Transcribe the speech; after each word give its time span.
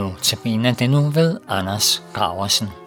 Notabene 0.00 0.72
det 0.72 0.90
nu 0.90 1.10
ved 1.10 1.38
Anders 1.48 2.02
Graversen. 2.12 2.79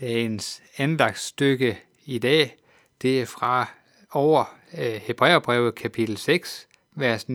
Dagens 0.00 0.62
andagsstykke 0.76 1.78
i 2.04 2.18
dag, 2.18 2.56
det 3.02 3.20
er 3.20 3.26
fra 3.26 3.66
over 4.10 4.58
øh, 4.78 4.94
Hebræerbrevet 4.94 5.74
kapitel 5.74 6.16
6, 6.16 6.68
vers 6.92 7.24
19-20. 7.24 7.28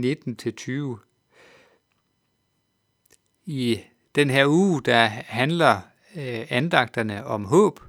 I 3.45 3.79
den 4.15 4.29
her 4.29 4.47
uge, 4.47 4.81
der 4.81 5.05
handler 5.05 5.81
øh, 6.15 6.45
andagterne 6.49 7.25
om 7.25 7.45
håb. 7.45 7.79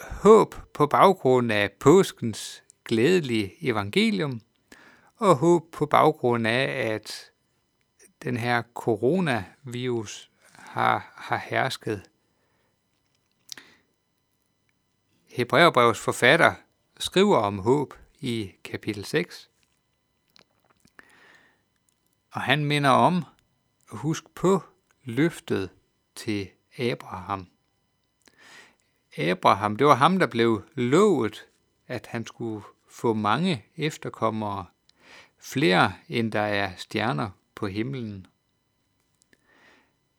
Håb 0.00 0.54
på 0.74 0.86
baggrund 0.86 1.52
af 1.52 1.72
påskens 1.72 2.62
glædelige 2.84 3.68
evangelium, 3.68 4.40
og 5.16 5.36
håb 5.36 5.72
på 5.72 5.86
baggrund 5.86 6.46
af, 6.46 6.92
at 6.94 7.30
den 8.22 8.36
her 8.36 8.62
coronavirus 8.74 10.30
har, 10.52 11.12
har 11.16 11.42
hersket 11.48 12.02
Hebræerbrevets 15.30 16.00
forfatter 16.00 16.54
skriver 16.98 17.36
om 17.36 17.58
håb 17.58 17.94
i 18.20 18.52
kapitel 18.64 19.04
6. 19.04 19.50
Og 22.32 22.40
han 22.40 22.64
minder 22.64 22.90
om, 22.90 23.24
husk 23.88 24.24
på 24.34 24.62
løftet 25.04 25.70
til 26.14 26.48
Abraham. 26.78 27.46
Abraham, 29.16 29.76
det 29.76 29.86
var 29.86 29.94
ham, 29.94 30.18
der 30.18 30.26
blev 30.26 30.62
lovet, 30.74 31.46
at 31.86 32.06
han 32.06 32.26
skulle 32.26 32.64
få 32.88 33.14
mange 33.14 33.64
efterkommere, 33.76 34.66
flere 35.38 35.92
end 36.08 36.32
der 36.32 36.40
er 36.40 36.76
stjerner 36.76 37.30
på 37.54 37.66
himlen. 37.66 38.26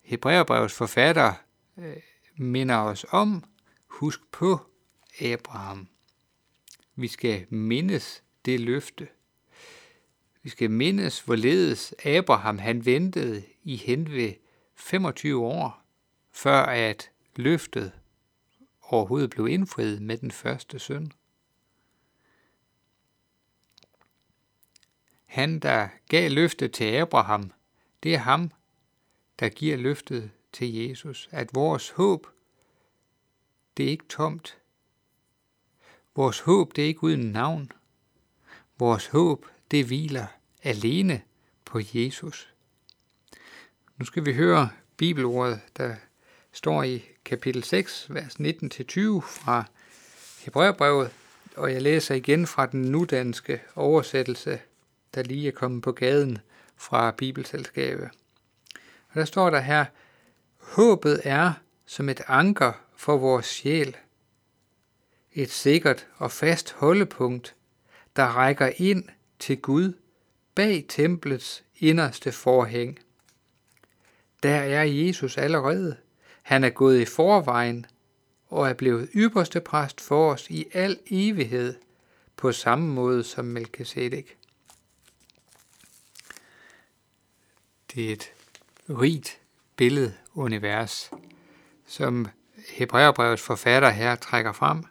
Hebræerbrevets 0.02 0.74
forfatter 0.74 1.34
øh, 1.78 1.98
minder 2.38 2.78
os 2.78 3.06
om, 3.10 3.44
husk 3.88 4.22
på 4.32 4.71
Abraham. 5.20 5.88
Vi 6.96 7.08
skal 7.08 7.46
mindes 7.50 8.24
det 8.46 8.60
løfte. 8.60 9.08
Vi 10.44 10.50
skal 10.50 10.72
mindes, 10.72 11.20
hvorledes 11.20 11.94
Abraham 12.06 12.58
han 12.58 12.86
ventede 12.86 13.44
i 13.64 13.76
hen 13.76 14.12
ved 14.12 14.34
25 14.76 15.46
år, 15.46 15.86
før 16.32 16.62
at 16.62 17.12
løftet 17.36 17.92
overhovedet 18.82 19.30
blev 19.30 19.48
indfriet 19.48 20.02
med 20.02 20.18
den 20.18 20.32
første 20.32 20.80
søn. 20.80 21.12
Han, 25.26 25.60
der 25.60 25.90
gav 26.10 26.30
løftet 26.30 26.74
til 26.74 26.96
Abraham, 26.96 27.52
det 28.04 28.14
er 28.14 28.18
ham, 28.18 28.52
der 29.40 29.50
giver 29.50 29.78
løftet 29.78 30.32
til 30.54 30.74
Jesus. 30.74 31.30
At 31.32 31.56
vores 31.56 31.90
håb, 31.90 32.28
det 33.78 33.86
er 33.86 33.90
ikke 33.90 34.08
tomt. 34.10 34.61
Vores 36.16 36.40
håb, 36.40 36.76
det 36.76 36.84
er 36.84 36.88
ikke 36.88 37.04
uden 37.04 37.32
navn. 37.32 37.72
Vores 38.80 39.08
håb, 39.08 39.46
det 39.72 39.86
hviler 39.86 40.26
alene 40.64 41.22
på 41.66 41.80
Jesus. 41.94 42.54
Nu 43.98 44.06
skal 44.06 44.26
vi 44.26 44.34
høre 44.34 44.70
bibelordet, 44.98 45.60
der 45.78 45.96
står 46.52 46.84
i 46.84 47.04
kapitel 47.26 47.64
6, 47.64 48.08
vers 48.10 48.36
19-20 48.36 48.42
fra 49.22 49.64
Hebræerbrevet, 50.40 51.12
og 51.56 51.74
jeg 51.74 51.82
læser 51.82 52.16
igen 52.16 52.48
fra 52.48 52.66
den 52.66 52.82
nudanske 52.82 53.62
oversættelse, 53.76 54.60
der 55.16 55.24
lige 55.24 55.48
er 55.48 55.52
kommet 55.52 55.84
på 55.84 55.92
gaden 55.92 56.38
fra 56.76 57.12
Bibelselskabet. 57.12 58.10
Og 59.10 59.16
der 59.16 59.26
står 59.26 59.50
der 59.50 59.60
her, 59.60 59.86
Håbet 60.58 61.22
er 61.24 61.54
som 61.86 62.10
et 62.10 62.22
anker 62.28 62.74
for 62.96 63.18
vores 63.18 63.46
sjæl. 63.46 63.98
Et 65.34 65.52
sikkert 65.52 66.08
og 66.18 66.32
fast 66.32 66.74
holdepunkt, 66.74 67.56
der 68.16 68.24
rækker 68.24 68.72
ind 68.78 69.04
til 69.40 69.62
Gud 69.62 69.94
bag 70.56 70.86
templets 70.90 71.64
inderste 71.80 72.32
forhæng. 72.32 73.00
Der 74.44 74.56
er 74.56 74.84
Jesus 74.84 75.38
allerede. 75.38 75.98
Han 76.42 76.64
er 76.64 76.70
gået 76.70 77.00
i 77.02 77.06
forvejen 77.06 77.86
og 78.48 78.70
er 78.70 78.74
blevet 78.74 79.10
ypperste 79.16 79.62
præst 79.62 80.02
for 80.02 80.32
os 80.32 80.50
i 80.50 80.66
al 80.74 81.00
evighed, 81.08 81.76
på 82.38 82.52
samme 82.52 82.88
måde 82.88 83.24
som 83.24 83.46
Melchizedek. 83.46 84.38
Det 87.94 88.10
er 88.10 88.14
et 88.14 88.32
rigt 88.90 89.40
billedunivers, 89.76 91.12
som 91.86 92.28
Hebræerbrevets 92.70 93.42
forfatter 93.42 93.90
her 93.90 94.16
trækker 94.16 94.52
frem. 94.52 94.84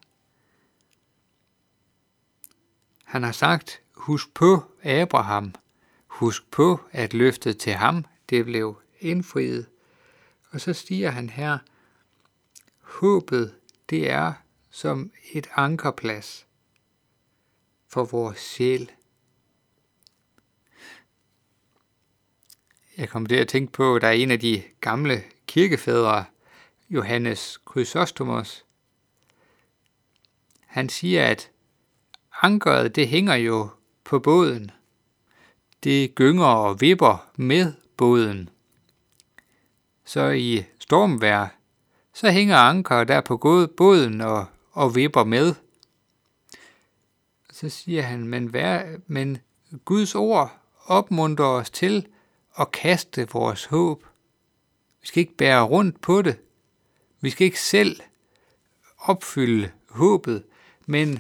Han 3.11 3.23
har 3.23 3.33
sagt, 3.33 3.83
husk 3.93 4.35
på 4.35 4.65
Abraham, 4.83 5.55
husk 6.07 6.51
på, 6.51 6.81
at 6.93 7.15
løftet 7.15 7.59
til 7.59 7.73
ham, 7.73 8.05
det 8.29 8.45
blev 8.45 8.83
indfriet. 9.01 9.67
Og 10.51 10.61
så 10.61 10.73
stiger 10.73 11.11
han 11.11 11.31
her, 11.31 11.59
håbet, 12.81 13.55
det 13.91 14.11
er 14.11 14.33
som 14.71 15.13
et 15.33 15.51
ankerplads 15.57 16.47
for 17.89 18.05
vores 18.05 18.39
sjæl. 18.39 18.91
Jeg 22.97 23.09
kom 23.09 23.27
til 23.27 23.37
at 23.37 23.49
tænke 23.49 23.73
på, 23.73 23.97
at 23.97 24.03
der 24.03 24.09
er 24.09 24.13
en 24.13 24.31
af 24.31 24.41
de 24.41 24.63
gamle 24.81 25.25
kirkefædre, 25.47 26.25
Johannes 26.91 27.59
Chrysostomos. 27.71 28.65
Han 30.67 30.89
siger, 30.89 31.27
at 31.27 31.51
ankeret 32.43 32.97
det 32.97 33.09
hænger 33.09 33.35
jo 33.35 33.69
på 34.05 34.19
båden. 34.19 34.71
Det 35.85 36.15
gynger 36.15 36.47
og 36.47 36.81
vipper 36.81 37.31
med 37.37 37.73
båden. 37.97 38.49
Så 40.05 40.31
i 40.31 40.65
stormvejr, 40.79 41.49
så 42.15 42.31
hænger 42.31 42.57
ankeret 42.57 43.09
der 43.09 43.21
på 43.21 43.67
båden 43.77 44.21
og, 44.21 44.47
og 44.73 44.95
vipper 44.95 45.25
med. 45.25 45.55
Så 47.53 47.69
siger 47.69 48.03
han, 48.03 48.29
men, 48.29 48.53
vær, 48.53 48.97
men 49.07 49.39
Guds 49.85 50.15
ord 50.15 50.59
opmuntrer 50.87 51.47
os 51.47 51.71
til 51.71 52.07
at 52.59 52.71
kaste 52.71 53.29
vores 53.33 53.65
håb. 53.65 54.07
Vi 55.01 55.07
skal 55.07 55.21
ikke 55.21 55.37
bære 55.37 55.63
rundt 55.63 56.01
på 56.01 56.23
det. 56.23 56.39
Vi 57.21 57.31
skal 57.31 57.45
ikke 57.45 57.61
selv 57.61 58.01
opfylde 58.99 59.71
håbet, 59.89 60.45
men 60.87 61.19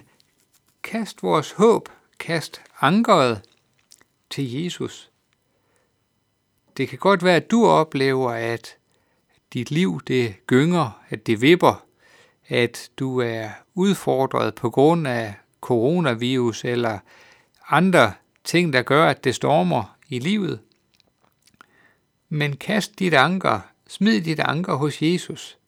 kast 0.82 1.22
vores 1.22 1.52
håb, 1.52 1.88
kast 2.18 2.62
ankeret 2.80 3.42
til 4.30 4.62
Jesus. 4.62 5.10
Det 6.76 6.88
kan 6.88 6.98
godt 6.98 7.24
være, 7.24 7.36
at 7.36 7.50
du 7.50 7.66
oplever, 7.66 8.30
at 8.30 8.76
dit 9.52 9.70
liv 9.70 10.00
det 10.06 10.34
gynger, 10.46 11.02
at 11.08 11.26
det 11.26 11.40
vipper, 11.42 11.86
at 12.48 12.90
du 12.98 13.20
er 13.20 13.50
udfordret 13.74 14.54
på 14.54 14.70
grund 14.70 15.08
af 15.08 15.34
coronavirus 15.60 16.64
eller 16.64 16.98
andre 17.68 18.12
ting, 18.44 18.72
der 18.72 18.82
gør, 18.82 19.06
at 19.06 19.24
det 19.24 19.34
stormer 19.34 19.96
i 20.08 20.18
livet. 20.18 20.60
Men 22.28 22.56
kast 22.56 22.98
dit 22.98 23.14
anker, 23.14 23.60
smid 23.88 24.20
dit 24.20 24.40
anker 24.40 24.74
hos 24.74 25.02
Jesus. 25.02 25.58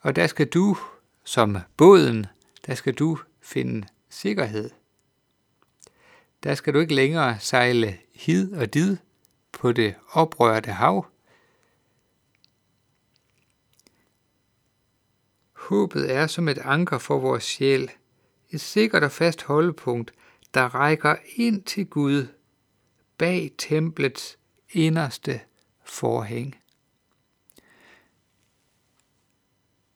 Og 0.00 0.16
der 0.16 0.26
skal 0.26 0.46
du, 0.46 0.76
som 1.24 1.58
båden, 1.76 2.26
der 2.66 2.74
skal 2.74 2.94
du 2.94 3.18
finde 3.46 3.88
sikkerhed. 4.08 4.70
Der 6.42 6.54
skal 6.54 6.74
du 6.74 6.78
ikke 6.78 6.94
længere 6.94 7.40
sejle 7.40 7.98
hid 8.14 8.52
og 8.52 8.74
did 8.74 8.96
på 9.52 9.72
det 9.72 9.94
oprørte 10.12 10.70
hav. 10.70 11.06
Håbet 15.52 16.12
er 16.12 16.26
som 16.26 16.48
et 16.48 16.58
anker 16.58 16.98
for 16.98 17.18
vores 17.18 17.44
sjæl, 17.44 17.90
et 18.50 18.60
sikkert 18.60 19.04
og 19.04 19.12
fast 19.12 19.42
holdepunkt, 19.42 20.12
der 20.54 20.74
rækker 20.74 21.16
ind 21.36 21.62
til 21.62 21.86
Gud 21.86 22.26
bag 23.18 23.50
templets 23.58 24.38
inderste 24.72 25.40
forhæng. 25.84 26.56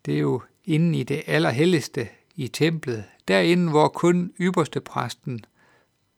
Det 0.07 0.15
er 0.15 0.21
jo 0.21 0.43
inde 0.65 0.99
i 0.99 1.03
det 1.03 1.23
allerhelligste 1.27 2.09
i 2.35 2.49
templet, 2.49 3.05
derinde 3.31 3.71
hvor 3.71 3.89
kun 3.89 4.33
ypperste 4.41 4.81
præsten 4.81 5.45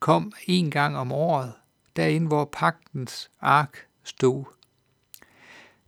kom 0.01 0.33
en 0.47 0.71
gang 0.71 0.97
om 0.97 1.13
året, 1.13 1.53
derinde 1.97 2.27
hvor 2.27 2.45
pagtens 2.45 3.31
ark 3.41 3.87
stod. 4.03 4.45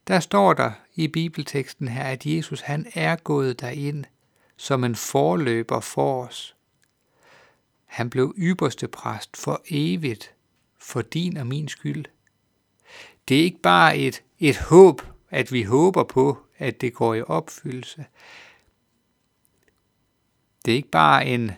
Der 0.06 0.20
står 0.20 0.52
der 0.52 0.72
i 0.94 1.08
bibelteksten 1.08 1.88
her, 1.88 2.04
at 2.04 2.26
Jesus 2.26 2.60
han 2.60 2.86
er 2.94 3.16
gået 3.16 3.60
derind 3.60 4.04
som 4.56 4.84
en 4.84 4.94
forløber 4.94 5.80
for 5.80 6.24
os. 6.24 6.56
Han 7.84 8.10
blev 8.10 8.34
ypperste 8.38 8.88
præst 8.88 9.36
for 9.36 9.62
evigt, 9.70 10.34
for 10.78 11.02
din 11.02 11.36
og 11.36 11.46
min 11.46 11.68
skyld. 11.68 12.04
Det 13.28 13.38
er 13.38 13.42
ikke 13.42 13.60
bare 13.62 13.98
et, 13.98 14.22
et 14.38 14.56
håb, 14.56 15.02
at 15.30 15.52
vi 15.52 15.62
håber 15.62 16.04
på, 16.04 16.38
at 16.58 16.80
det 16.80 16.94
går 16.94 17.14
i 17.14 17.22
opfyldelse. 17.22 18.04
Det 20.64 20.72
er 20.72 20.76
ikke 20.76 20.90
bare 20.90 21.26
en, 21.26 21.50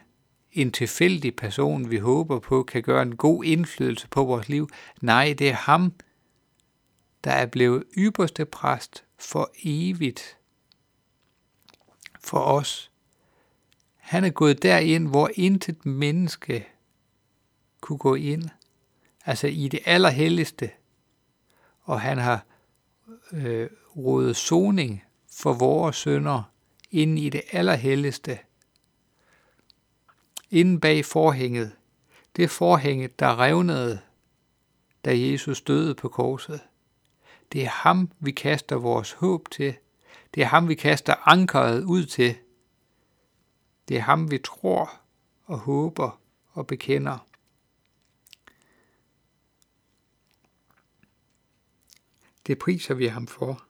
en 0.53 0.73
tilfældig 0.73 1.37
person, 1.37 1.91
vi 1.91 1.97
håber 1.97 2.39
på, 2.39 2.63
kan 2.63 2.83
gøre 2.83 3.03
en 3.03 3.17
god 3.17 3.45
indflydelse 3.45 4.09
på 4.09 4.25
vores 4.25 4.49
liv. 4.49 4.69
Nej, 5.01 5.35
det 5.39 5.49
er 5.49 5.55
ham, 5.55 5.93
der 7.25 7.31
er 7.31 7.47
blevet 7.47 7.85
ypperste 7.99 8.45
præst 8.45 9.05
for 9.19 9.51
evigt 9.65 10.37
for 12.21 12.39
os. 12.39 12.91
Han 13.97 14.25
er 14.25 14.31
gået 14.31 14.63
derind, 14.63 15.09
hvor 15.09 15.31
intet 15.35 15.87
menneske 15.87 16.67
kunne 17.81 17.99
gå 17.99 18.15
ind. 18.15 18.49
Altså 19.25 19.47
i 19.47 19.69
det 19.69 19.81
allerhelligste. 19.85 20.71
Og 21.83 22.01
han 22.01 22.19
har 22.19 22.47
øh, 23.33 23.71
rådet 23.97 24.37
soning 24.37 25.05
for 25.33 25.53
vores 25.53 25.97
sønder 25.97 26.43
ind 26.91 27.19
i 27.19 27.29
det 27.29 27.43
allerhelligste. 27.53 28.39
Inden 30.51 30.81
bag 30.81 31.05
forhænget. 31.05 31.77
Det 32.37 32.51
forhænget, 32.51 33.21
der 33.21 33.41
revnede, 33.41 34.01
da 35.05 35.19
Jesus 35.19 35.63
døde 35.63 35.95
på 35.95 36.09
korset. 36.09 36.61
Det 37.53 37.65
er 37.65 37.69
ham, 37.69 38.11
vi 38.21 38.31
kaster 38.31 38.77
vores 38.77 39.13
håb 39.13 39.51
til. 39.51 39.77
Det 40.35 40.43
er 40.43 40.47
ham, 40.47 40.69
vi 40.69 40.75
kaster 40.75 41.29
ankeret 41.29 41.85
ud 41.85 42.05
til. 42.05 42.37
Det 43.89 43.97
er 43.97 44.01
ham, 44.01 44.31
vi 44.31 44.39
tror 44.39 45.01
og 45.45 45.59
håber 45.59 46.21
og 46.53 46.67
bekender. 46.67 47.27
Det 52.47 52.59
priser 52.59 52.95
vi 52.95 53.07
ham 53.07 53.27
for, 53.27 53.65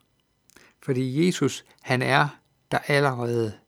fordi 0.79 1.25
Jesus, 1.25 1.65
han 1.81 2.01
er 2.01 2.27
der 2.71 2.79
allerede 2.79 3.59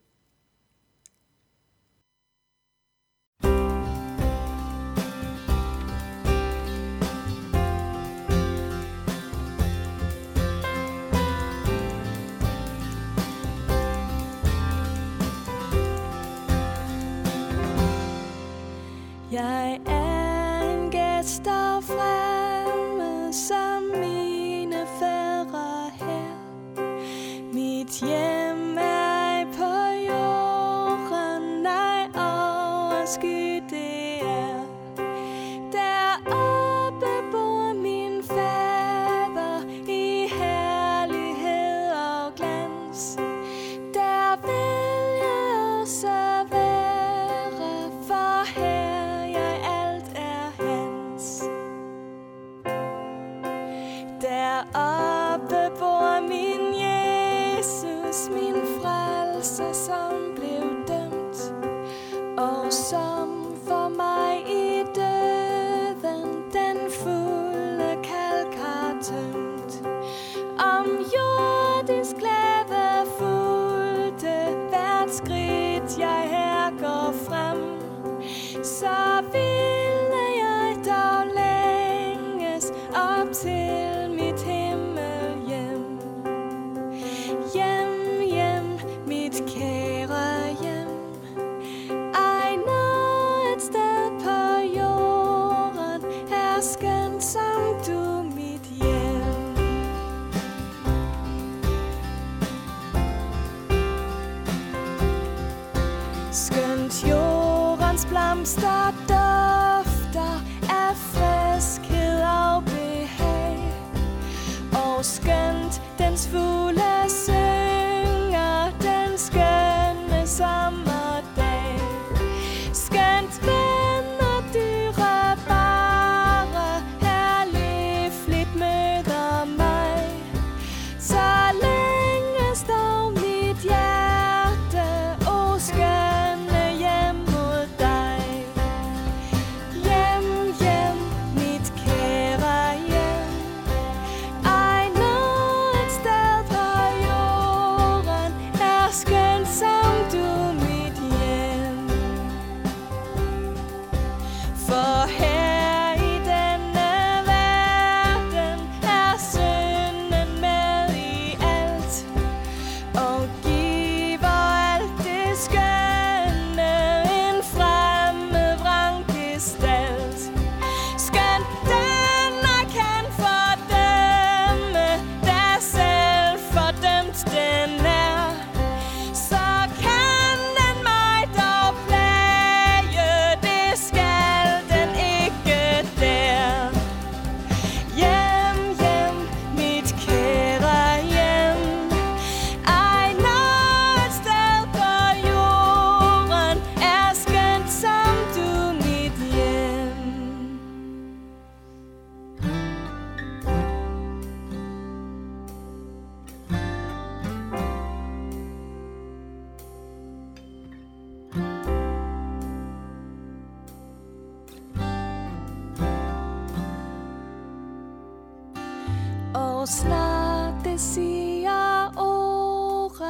hvem 28.40 28.78
er 28.78 29.42
I 29.42 29.46
på 29.46 29.74
jorden 30.10 31.64
dig 31.64 32.10
overskygger? 32.16 33.49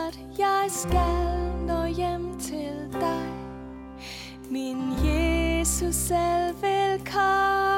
snart 0.10 0.40
jeg 0.40 0.66
skal 0.70 1.68
nå 1.68 1.86
hjem 1.86 2.40
til 2.40 2.90
dig. 2.94 3.30
Min 4.50 4.78
Jesus 5.06 5.96
selv 5.96 6.56
velkommen. 6.62 7.69